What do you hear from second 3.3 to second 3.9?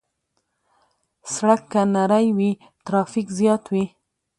زیات وي.